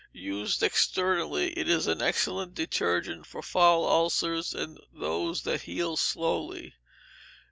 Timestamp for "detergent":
2.55-3.27